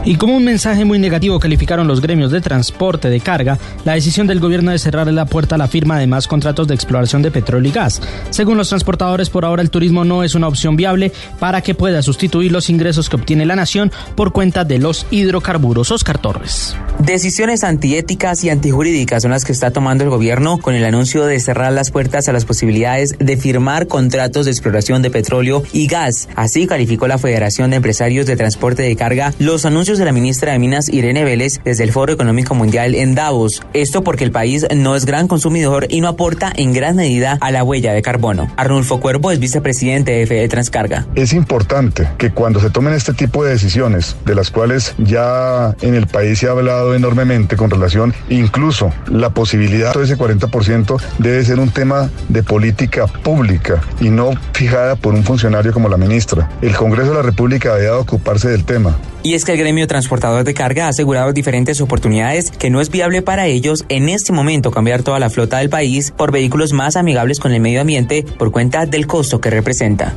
Y 0.08 0.16
como 0.16 0.38
un 0.38 0.46
mensaje 0.46 0.86
muy 0.86 1.00
negativo 1.00 1.38
calificaron 1.38 1.86
los 1.86 2.00
gremios 2.00 2.32
de 2.32 2.40
transporte 2.40 3.10
de 3.10 3.20
carga 3.20 3.60
la 3.84 3.92
decisión 3.92 4.26
del 4.26 4.40
gobierno 4.40 4.72
de 4.72 4.80
cerrar 4.80 5.06
la 5.12 5.26
puerta 5.26 5.56
a 5.56 5.58
la 5.58 5.68
firma 5.68 6.00
de 6.00 6.08
más 6.08 6.30
contratos 6.30 6.66
de 6.66 6.76
exploración 6.76 7.22
de 7.22 7.30
petróleo 7.30 7.70
y 7.70 7.74
gas. 7.74 8.02
Según 8.30 8.58
los 8.58 8.70
transportadores, 8.70 9.30
por 9.30 9.44
ahora 9.44 9.62
el 9.62 9.70
turismo 9.70 10.06
no 10.06 10.24
es 10.24 10.34
una 10.34 10.48
opción 10.48 10.78
viable 10.78 11.12
para 11.40 11.60
que 11.60 11.76
pueda 11.76 12.02
sustituir 12.02 12.54
los 12.54 12.70
ingresos 12.70 13.10
que 13.10 13.18
obtiene 13.18 13.46
la 13.46 13.58
nación 13.58 13.92
por 14.16 14.32
cuenta 14.32 14.64
de 14.64 14.80
los 14.80 15.06
hidrocarburos. 15.12 15.92
Oscar 15.92 16.20
Torres. 16.20 16.78
Decisiones 17.00 17.64
antiéticas 17.64 18.44
y 18.44 18.50
antijurídicas 18.50 19.22
son 19.22 19.32
las 19.32 19.46
que 19.46 19.52
está 19.52 19.70
tomando 19.70 20.04
el 20.04 20.10
gobierno 20.10 20.58
con 20.58 20.74
el 20.74 20.84
anuncio 20.84 21.26
de 21.26 21.40
cerrar 21.40 21.72
las 21.72 21.92
puertas 21.92 22.28
a 22.28 22.34
las 22.34 22.44
posibilidades 22.44 23.16
de 23.20 23.38
firmar 23.38 23.88
contratos 23.88 24.46
de 24.46 24.52
exploración 24.52 25.04
de 25.04 25.12
petróleo 25.12 25.62
y 25.72 25.88
gas. 25.88 26.28
Así 26.36 26.66
calificó 26.66 27.08
la 27.08 27.20
Federación 27.20 27.70
de 27.70 27.78
Empresarios 27.78 28.26
de 28.26 28.36
Transporte 28.36 28.82
de 28.82 28.96
Carga 28.96 29.32
los 29.38 29.66
anuncios 29.66 30.00
de 30.00 30.06
la 30.06 30.12
ministra 30.12 30.52
de 30.52 30.60
Minas 30.60 30.90
Irene 30.90 31.24
Vélez 31.24 31.62
desde 31.64 31.84
el 31.84 31.92
Foro 31.92 32.12
Económico 32.12 32.56
Mundial 32.56 32.96
en 32.96 33.14
Davos. 33.14 33.62
Esto 33.74 34.04
porque 34.04 34.24
el 34.24 34.32
país 34.32 34.66
no 34.76 34.96
es 34.96 35.06
gran 35.06 35.28
consumidor 35.28 35.86
y 35.90 36.02
no 36.02 36.08
aporta 36.08 36.52
en 36.56 36.74
gran 36.74 36.96
medida 36.96 37.38
a 37.42 37.52
la 37.52 37.64
huella 37.64 37.94
de 37.94 38.02
carbono. 38.02 38.52
Arnulfo 38.58 39.00
Cuervo 39.00 39.32
es 39.32 39.40
vicepresidente 39.40 40.14
de 40.14 40.26
FE 40.26 40.48
Transcarga. 40.50 41.06
Es 41.14 41.34
importante 41.34 42.10
que 42.18 42.32
cuando 42.32 42.60
se 42.60 42.72
tomen 42.72 42.94
este 42.94 43.14
tipo 43.14 43.44
de 43.46 43.52
decisiones, 43.52 44.16
de 44.26 44.34
las 44.34 44.50
cuales 44.50 44.96
ya 44.98 45.76
en 45.82 45.94
el 45.94 46.08
país 46.08 46.40
se 46.40 46.48
ha 46.48 46.52
hablado 46.52 46.87
enormemente 46.96 47.58
con 47.58 47.70
relación, 47.70 48.14
incluso 48.30 48.94
la 49.08 49.30
posibilidad 49.30 49.94
de 49.94 50.04
ese 50.04 50.18
40% 50.18 51.02
debe 51.18 51.44
ser 51.44 51.60
un 51.60 51.70
tema 51.70 52.10
de 52.30 52.44
política 52.44 53.08
pública 53.08 53.82
y 54.00 54.10
no 54.10 54.32
fijada 54.54 54.96
por 54.96 55.14
un 55.14 55.24
funcionario 55.24 55.74
como 55.74 55.90
la 55.90 55.98
ministra. 55.98 56.50
El 56.62 56.76
Congreso 56.76 57.10
de 57.10 57.16
la 57.16 57.22
República 57.22 57.76
debe 57.76 57.92
ocuparse 57.92 58.50
del 58.50 58.64
tema. 58.66 58.98
Y 59.24 59.34
es 59.34 59.44
que 59.44 59.52
el 59.54 59.58
gremio 59.58 59.88
transportador 59.88 60.44
de 60.44 60.54
carga 60.54 60.86
ha 60.86 60.90
asegurado 60.90 61.34
diferentes 61.34 61.82
oportunidades 61.82 62.52
que 62.52 62.70
no 62.70 62.80
es 62.80 62.90
viable 62.90 63.22
para 63.22 63.48
ellos 63.48 63.84
en 63.90 64.10
este 64.10 64.32
momento 64.32 64.72
cambiar 64.72 65.04
toda 65.04 65.20
la 65.20 65.30
flota 65.30 65.58
del 65.58 65.70
país 65.70 66.14
por 66.16 66.32
vehículos 66.32 66.72
más 66.72 66.96
amigables 66.96 67.40
con 67.40 67.52
el 67.52 67.60
medio 67.60 67.82
ambiente 67.82 68.24
por 68.38 68.52
cuenta 68.52 68.86
del 68.86 69.08
costo 69.08 69.42
que 69.42 69.50
representa. 69.50 70.16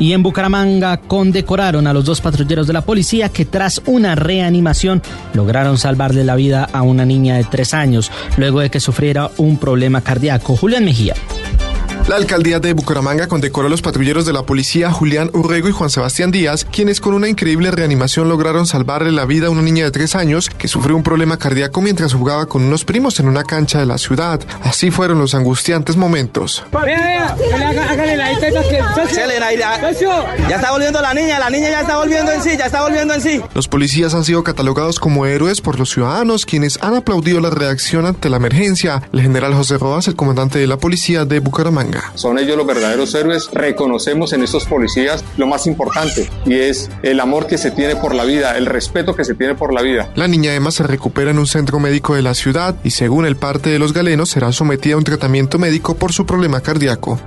Y 0.00 0.14
en 0.14 0.22
Bucaramanga 0.22 0.96
condecoraron 0.96 1.86
a 1.86 1.92
los 1.92 2.06
dos 2.06 2.20
patrulleros 2.22 2.66
de 2.66 2.72
la 2.72 2.80
policía 2.80 3.28
que 3.28 3.44
tras 3.44 3.82
una 3.84 4.14
reanimación 4.14 5.02
lograron 5.34 5.76
salvarle 5.76 6.24
la 6.24 6.36
vida 6.36 6.68
a 6.72 6.82
una 6.82 7.04
niña 7.04 7.36
de 7.36 7.44
tres 7.44 7.74
años 7.74 8.10
luego 8.38 8.60
de 8.60 8.70
que 8.70 8.80
sufriera 8.80 9.30
un 9.36 9.58
problema 9.58 10.00
cardíaco. 10.00 10.56
Julián 10.56 10.86
Mejía. 10.86 11.14
La 12.10 12.16
alcaldía 12.16 12.58
de 12.58 12.72
Bucaramanga 12.72 13.28
condecoró 13.28 13.68
a 13.68 13.70
los 13.70 13.82
patrulleros 13.82 14.26
de 14.26 14.32
la 14.32 14.42
policía 14.42 14.90
Julián 14.90 15.30
Urrego 15.32 15.68
y 15.68 15.72
Juan 15.72 15.90
Sebastián 15.90 16.32
Díaz, 16.32 16.64
quienes 16.64 17.00
con 17.00 17.14
una 17.14 17.28
increíble 17.28 17.70
reanimación 17.70 18.28
lograron 18.28 18.66
salvarle 18.66 19.12
la 19.12 19.26
vida 19.26 19.46
a 19.46 19.50
una 19.50 19.62
niña 19.62 19.84
de 19.84 19.92
tres 19.92 20.16
años 20.16 20.50
que 20.50 20.66
sufrió 20.66 20.96
un 20.96 21.04
problema 21.04 21.36
cardíaco 21.36 21.80
mientras 21.80 22.12
jugaba 22.12 22.46
con 22.46 22.64
unos 22.64 22.84
primos 22.84 23.20
en 23.20 23.28
una 23.28 23.44
cancha 23.44 23.78
de 23.78 23.86
la 23.86 23.96
ciudad. 23.96 24.40
Así 24.64 24.90
fueron 24.90 25.20
los 25.20 25.36
angustiantes 25.36 25.96
momentos. 25.96 26.64
Ya 30.48 30.56
está 30.56 30.72
volviendo 30.72 31.00
la 31.00 31.14
niña, 31.14 31.38
la 31.38 31.48
niña 31.48 31.70
ya 31.70 31.82
está 31.82 31.96
volviendo 31.96 32.32
en 32.32 32.42
sí, 32.42 32.56
ya 32.58 32.66
está 32.66 32.82
volviendo 32.82 33.14
en 33.14 33.20
sí. 33.20 33.40
Los 33.54 33.68
policías 33.68 34.14
han 34.14 34.24
sido 34.24 34.42
catalogados 34.42 34.98
como 34.98 35.26
héroes 35.26 35.60
por 35.60 35.78
los 35.78 35.90
ciudadanos, 35.90 36.44
quienes 36.44 36.82
han 36.82 36.96
aplaudido 36.96 37.40
la 37.40 37.50
reacción 37.50 38.04
ante 38.04 38.28
la 38.28 38.38
emergencia. 38.38 39.00
El 39.12 39.22
general 39.22 39.54
José 39.54 39.78
Rodas, 39.78 40.08
el 40.08 40.16
comandante 40.16 40.58
de 40.58 40.66
la 40.66 40.76
policía 40.76 41.24
de 41.24 41.38
Bucaramanga. 41.38 41.99
Son 42.14 42.38
ellos 42.38 42.56
los 42.56 42.66
verdaderos 42.66 43.14
héroes. 43.14 43.50
Reconocemos 43.52 44.32
en 44.32 44.42
estos 44.42 44.64
policías 44.64 45.24
lo 45.36 45.46
más 45.46 45.66
importante 45.66 46.28
y 46.44 46.54
es 46.54 46.90
el 47.02 47.20
amor 47.20 47.46
que 47.46 47.58
se 47.58 47.70
tiene 47.70 47.96
por 47.96 48.14
la 48.14 48.24
vida, 48.24 48.56
el 48.56 48.66
respeto 48.66 49.14
que 49.14 49.24
se 49.24 49.34
tiene 49.34 49.54
por 49.54 49.72
la 49.72 49.82
vida. 49.82 50.10
La 50.14 50.28
niña 50.28 50.54
Emma 50.54 50.70
se 50.70 50.82
recupera 50.82 51.30
en 51.30 51.38
un 51.38 51.46
centro 51.46 51.78
médico 51.78 52.14
de 52.14 52.22
la 52.22 52.34
ciudad 52.34 52.76
y 52.84 52.90
según 52.90 53.26
el 53.26 53.36
parte 53.36 53.70
de 53.70 53.78
los 53.78 53.92
galenos 53.92 54.30
será 54.30 54.52
sometida 54.52 54.94
a 54.94 54.98
un 54.98 55.04
tratamiento 55.04 55.58
médico 55.58 55.94
por 55.94 56.12
su 56.12 56.26
problema 56.26 56.60
cardíaco. 56.60 57.18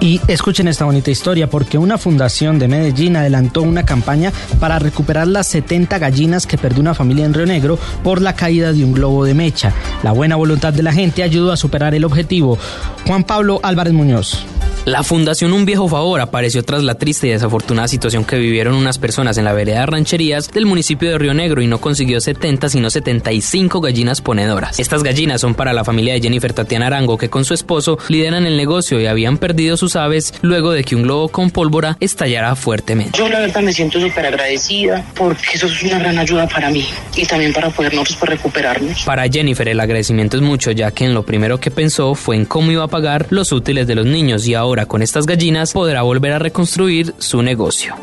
Y 0.00 0.20
escuchen 0.28 0.68
esta 0.68 0.84
bonita 0.84 1.10
historia 1.10 1.48
porque 1.48 1.78
una 1.78 1.98
fundación 1.98 2.58
de 2.58 2.68
Medellín 2.68 3.16
adelantó 3.16 3.62
una 3.62 3.84
campaña 3.84 4.32
para 4.60 4.78
recuperar 4.78 5.26
las 5.26 5.46
70 5.48 5.98
gallinas 5.98 6.46
que 6.46 6.58
perdió 6.58 6.80
una 6.80 6.94
familia 6.94 7.24
en 7.24 7.34
Río 7.34 7.46
Negro 7.46 7.78
por 8.04 8.20
la 8.20 8.34
caída 8.34 8.72
de 8.72 8.84
un 8.84 8.92
globo 8.92 9.24
de 9.24 9.34
mecha. 9.34 9.72
La 10.02 10.12
buena 10.12 10.36
voluntad 10.36 10.72
de 10.72 10.82
la 10.82 10.92
gente 10.92 11.22
ayudó 11.22 11.52
a 11.52 11.56
superar 11.56 11.94
el 11.94 12.04
objetivo. 12.04 12.58
Juan 13.06 13.24
Pablo 13.24 13.60
Álvarez 13.62 13.94
Muñoz. 13.94 14.44
La 14.86 15.02
Fundación 15.02 15.52
Un 15.52 15.64
Viejo 15.64 15.88
Favor 15.88 16.20
apareció 16.20 16.62
tras 16.62 16.84
la 16.84 16.94
triste 16.94 17.26
y 17.26 17.30
desafortunada 17.30 17.88
situación 17.88 18.24
que 18.24 18.38
vivieron 18.38 18.76
unas 18.76 19.00
personas 19.00 19.36
en 19.36 19.44
la 19.44 19.52
vereda 19.52 19.80
de 19.80 19.86
Rancherías 19.86 20.48
del 20.52 20.64
municipio 20.64 21.10
de 21.10 21.18
Río 21.18 21.34
Negro 21.34 21.60
y 21.60 21.66
no 21.66 21.80
consiguió 21.80 22.20
70 22.20 22.68
sino 22.68 22.88
75 22.88 23.80
gallinas 23.80 24.20
ponedoras. 24.20 24.78
Estas 24.78 25.02
gallinas 25.02 25.40
son 25.40 25.56
para 25.56 25.72
la 25.72 25.82
familia 25.82 26.14
de 26.14 26.20
Jennifer 26.20 26.52
Tatiana 26.52 26.86
Arango 26.86 27.18
que 27.18 27.28
con 27.28 27.44
su 27.44 27.52
esposo 27.52 27.98
lideran 28.08 28.46
el 28.46 28.56
negocio 28.56 29.00
y 29.00 29.06
habían 29.06 29.38
perdido 29.38 29.76
sus 29.76 29.96
aves 29.96 30.32
luego 30.42 30.70
de 30.70 30.84
que 30.84 30.94
un 30.94 31.02
globo 31.02 31.30
con 31.30 31.50
pólvora 31.50 31.96
estallara 31.98 32.54
fuertemente. 32.54 33.18
Yo 33.18 33.28
la 33.28 33.40
verdad 33.40 33.62
me 33.62 33.72
siento 33.72 33.98
súper 34.00 34.26
agradecida 34.26 35.04
porque 35.16 35.42
eso 35.54 35.66
es 35.66 35.82
una 35.82 35.98
gran 35.98 36.16
ayuda 36.16 36.46
para 36.46 36.70
mí 36.70 36.86
y 37.16 37.26
también 37.26 37.52
para 37.52 37.70
poder 37.70 37.92
nosotros 37.92 38.18
pues, 38.20 38.30
recuperarnos. 38.30 39.02
Para 39.02 39.26
Jennifer 39.28 39.68
el 39.68 39.80
agradecimiento 39.80 40.36
es 40.36 40.44
mucho 40.44 40.70
ya 40.70 40.92
que 40.92 41.06
en 41.06 41.12
lo 41.12 41.24
primero 41.24 41.58
que 41.58 41.72
pensó 41.72 42.14
fue 42.14 42.36
en 42.36 42.44
cómo 42.44 42.70
iba 42.70 42.84
a 42.84 42.88
pagar 42.88 43.26
los 43.30 43.50
útiles 43.50 43.88
de 43.88 43.96
los 43.96 44.06
niños 44.06 44.46
y 44.46 44.54
ahora 44.54 44.75
con 44.84 45.00
estas 45.00 45.24
gallinas 45.24 45.72
podrá 45.72 46.02
volver 46.02 46.32
a 46.32 46.38
reconstruir 46.38 47.14
su 47.18 47.40
negocio. 47.40 47.94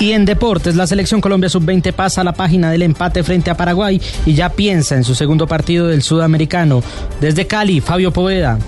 Y 0.00 0.12
en 0.12 0.24
deportes, 0.24 0.76
la 0.76 0.86
selección 0.86 1.20
Colombia 1.20 1.48
sub-20 1.48 1.92
pasa 1.92 2.20
a 2.20 2.24
la 2.24 2.32
página 2.32 2.70
del 2.70 2.82
empate 2.82 3.22
frente 3.22 3.50
a 3.50 3.56
Paraguay 3.56 4.00
y 4.26 4.34
ya 4.34 4.48
piensa 4.50 4.96
en 4.96 5.04
su 5.04 5.14
segundo 5.14 5.46
partido 5.46 5.88
del 5.88 6.02
sudamericano. 6.02 6.82
Desde 7.20 7.46
Cali, 7.46 7.80
Fabio 7.80 8.12
Poveda. 8.12 8.58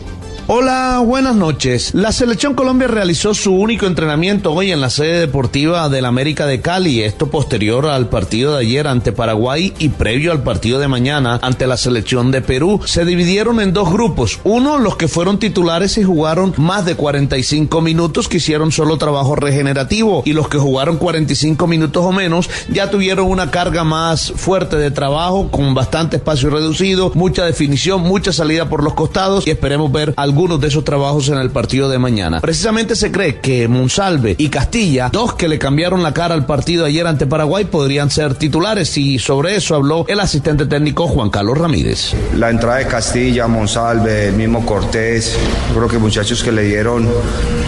Hola, 0.52 1.00
buenas 1.06 1.36
noches. 1.36 1.94
La 1.94 2.10
Selección 2.10 2.54
Colombia 2.54 2.88
realizó 2.88 3.34
su 3.34 3.54
único 3.54 3.86
entrenamiento 3.86 4.52
hoy 4.52 4.72
en 4.72 4.80
la 4.80 4.90
sede 4.90 5.20
deportiva 5.20 5.88
del 5.88 6.04
América 6.04 6.44
de 6.44 6.60
Cali, 6.60 7.02
esto 7.02 7.28
posterior 7.28 7.86
al 7.86 8.08
partido 8.08 8.56
de 8.56 8.62
ayer 8.66 8.88
ante 8.88 9.12
Paraguay 9.12 9.72
y 9.78 9.90
previo 9.90 10.32
al 10.32 10.42
partido 10.42 10.80
de 10.80 10.88
mañana 10.88 11.38
ante 11.40 11.68
la 11.68 11.76
Selección 11.76 12.32
de 12.32 12.42
Perú. 12.42 12.80
Se 12.84 13.04
dividieron 13.04 13.60
en 13.60 13.72
dos 13.72 13.92
grupos. 13.92 14.40
Uno, 14.42 14.78
los 14.78 14.96
que 14.96 15.06
fueron 15.06 15.38
titulares 15.38 15.96
y 15.98 16.02
jugaron 16.02 16.52
más 16.56 16.84
de 16.84 16.96
45 16.96 17.80
minutos, 17.80 18.26
que 18.26 18.38
hicieron 18.38 18.72
solo 18.72 18.98
trabajo 18.98 19.36
regenerativo, 19.36 20.24
y 20.26 20.32
los 20.32 20.48
que 20.48 20.58
jugaron 20.58 20.96
45 20.96 21.64
minutos 21.68 22.04
o 22.04 22.10
menos 22.10 22.50
ya 22.68 22.90
tuvieron 22.90 23.30
una 23.30 23.52
carga 23.52 23.84
más 23.84 24.32
fuerte 24.34 24.74
de 24.74 24.90
trabajo, 24.90 25.48
con 25.52 25.74
bastante 25.74 26.16
espacio 26.16 26.50
reducido, 26.50 27.12
mucha 27.14 27.44
definición, 27.44 28.00
mucha 28.00 28.32
salida 28.32 28.68
por 28.68 28.82
los 28.82 28.94
costados 28.94 29.46
y 29.46 29.50
esperemos 29.50 29.92
ver 29.92 30.12
algún 30.16 30.39
algunos 30.40 30.58
de 30.62 30.68
esos 30.68 30.84
trabajos 30.84 31.28
en 31.28 31.36
el 31.36 31.50
partido 31.50 31.90
de 31.90 31.98
mañana. 31.98 32.40
Precisamente 32.40 32.96
se 32.96 33.12
cree 33.12 33.40
que 33.40 33.68
Monsalve 33.68 34.36
y 34.38 34.48
Castilla, 34.48 35.10
dos 35.12 35.34
que 35.34 35.48
le 35.48 35.58
cambiaron 35.58 36.02
la 36.02 36.14
cara 36.14 36.34
al 36.34 36.46
partido 36.46 36.86
ayer 36.86 37.06
ante 37.06 37.26
Paraguay, 37.26 37.66
podrían 37.66 38.10
ser 38.10 38.36
titulares 38.36 38.96
y 38.96 39.18
sobre 39.18 39.54
eso 39.54 39.74
habló 39.74 40.06
el 40.08 40.18
asistente 40.18 40.64
técnico 40.64 41.08
Juan 41.08 41.28
Carlos 41.28 41.58
Ramírez. 41.58 42.14
La 42.38 42.48
entrada 42.48 42.78
de 42.78 42.86
Castilla, 42.86 43.48
Monsalve, 43.48 44.28
el 44.28 44.32
mismo 44.32 44.64
Cortés, 44.64 45.36
creo 45.74 45.88
que 45.88 45.98
muchachos 45.98 46.42
que 46.42 46.52
le 46.52 46.62
dieron 46.62 47.06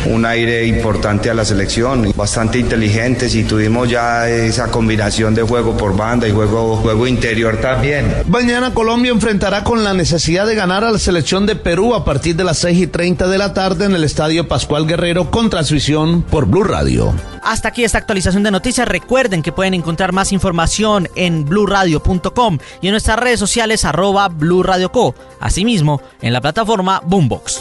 un 0.06 0.24
aire 0.24 0.66
importante 0.66 1.28
a 1.28 1.34
la 1.34 1.44
selección, 1.44 2.10
bastante 2.16 2.58
inteligentes 2.58 3.34
y 3.34 3.44
tuvimos 3.44 3.90
ya 3.90 4.30
esa 4.30 4.70
combinación 4.70 5.34
de 5.34 5.42
juego 5.42 5.76
por 5.76 5.94
banda 5.94 6.26
y 6.26 6.32
juego, 6.32 6.76
juego 6.76 7.06
interior 7.06 7.58
también. 7.58 8.22
Mañana 8.28 8.72
Colombia 8.72 9.12
enfrentará 9.12 9.62
con 9.62 9.84
la 9.84 9.92
necesidad 9.92 10.46
de 10.46 10.54
ganar 10.54 10.84
a 10.84 10.90
la 10.90 10.98
selección 10.98 11.44
de 11.44 11.54
Perú 11.54 11.94
a 11.94 12.06
partir 12.06 12.34
de 12.34 12.44
las 12.52 12.58
6 12.58 12.78
y 12.80 12.86
30 12.86 13.28
de 13.28 13.38
la 13.38 13.54
tarde 13.54 13.86
en 13.86 13.94
el 13.94 14.04
Estadio 14.04 14.46
Pascual 14.46 14.86
Guerrero 14.86 15.30
con 15.30 15.48
transmisión 15.48 16.20
por 16.20 16.44
Blue 16.44 16.64
Radio. 16.64 17.14
Hasta 17.42 17.68
aquí 17.68 17.82
esta 17.82 17.96
actualización 17.96 18.42
de 18.42 18.50
noticias. 18.50 18.86
Recuerden 18.86 19.40
que 19.40 19.52
pueden 19.52 19.72
encontrar 19.72 20.12
más 20.12 20.32
información 20.32 21.08
en 21.16 21.46
bluradio.com 21.46 22.58
y 22.82 22.88
en 22.88 22.90
nuestras 22.90 23.18
redes 23.18 23.40
sociales 23.40 23.86
arroba 23.86 24.28
Blue 24.28 24.62
Radio 24.62 24.92
Co. 24.92 25.14
Asimismo, 25.40 26.02
en 26.20 26.34
la 26.34 26.42
plataforma 26.42 27.00
Boombox. 27.06 27.58